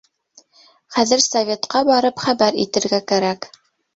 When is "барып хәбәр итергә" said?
1.91-3.03